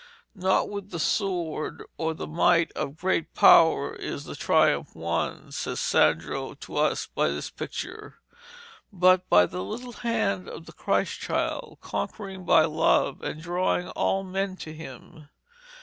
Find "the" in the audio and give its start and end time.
0.89-0.97, 2.15-2.25, 4.23-4.35, 9.45-9.63, 10.65-10.73